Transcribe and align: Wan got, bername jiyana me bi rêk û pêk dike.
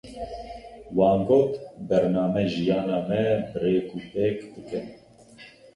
Wan 0.97 1.19
got, 1.29 1.51
bername 1.87 2.41
jiyana 2.51 2.97
me 3.07 3.21
bi 3.49 3.55
rêk 3.63 3.89
û 3.97 3.97
pêk 4.11 4.37
dike. 4.53 4.81